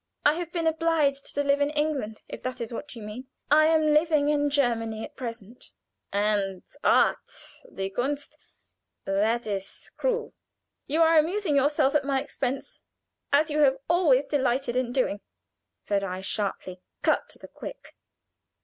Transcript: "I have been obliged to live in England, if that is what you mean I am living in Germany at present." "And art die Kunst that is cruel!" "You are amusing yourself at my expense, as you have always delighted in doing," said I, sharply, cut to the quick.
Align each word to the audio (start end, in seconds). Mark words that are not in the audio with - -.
"I 0.25 0.33
have 0.33 0.51
been 0.51 0.65
obliged 0.65 1.35
to 1.35 1.43
live 1.43 1.61
in 1.61 1.69
England, 1.69 2.23
if 2.27 2.41
that 2.41 2.59
is 2.59 2.73
what 2.73 2.95
you 2.95 3.03
mean 3.03 3.27
I 3.51 3.67
am 3.67 3.93
living 3.93 4.29
in 4.29 4.49
Germany 4.49 5.03
at 5.03 5.15
present." 5.15 5.73
"And 6.11 6.63
art 6.83 7.19
die 7.71 7.89
Kunst 7.89 8.35
that 9.05 9.45
is 9.45 9.91
cruel!" 9.97 10.33
"You 10.87 11.03
are 11.03 11.19
amusing 11.19 11.55
yourself 11.55 11.93
at 11.93 12.03
my 12.03 12.19
expense, 12.19 12.79
as 13.31 13.51
you 13.51 13.59
have 13.59 13.77
always 13.87 14.25
delighted 14.25 14.75
in 14.75 14.91
doing," 14.91 15.21
said 15.83 16.03
I, 16.03 16.21
sharply, 16.21 16.81
cut 17.03 17.29
to 17.29 17.37
the 17.37 17.47
quick. 17.47 17.93